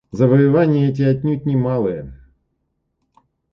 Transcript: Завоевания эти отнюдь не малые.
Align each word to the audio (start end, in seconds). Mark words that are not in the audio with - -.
Завоевания 0.11 0.89
эти 0.89 1.03
отнюдь 1.03 1.45
не 1.45 1.55
малые. 1.55 2.11